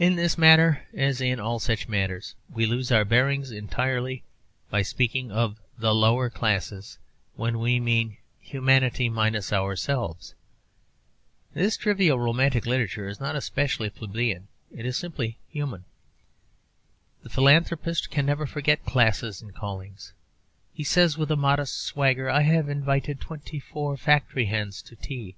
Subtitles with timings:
[0.00, 4.24] In this matter, as in all such matters, we lose our bearings entirely
[4.68, 6.98] by speaking of the 'lower classes'
[7.36, 10.34] when we mean humanity minus ourselves.
[11.54, 15.84] This trivial romantic literature is not especially plebeian: it is simply human.
[17.22, 20.14] The philanthropist can never forget classes and callings.
[20.74, 25.36] He says, with a modest swagger, 'I have invited twenty five factory hands to tea.'